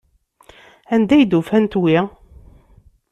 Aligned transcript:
Anda 0.93 1.13
ay 1.15 1.23
d-ufant 1.25 1.73
wi? 1.81 1.97